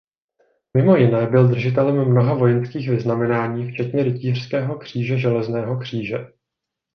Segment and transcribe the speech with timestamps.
[0.77, 6.17] Mimo jiné byl držitelem mnoha vojenských vyznamenání včetně rytířského kříže železného kříže.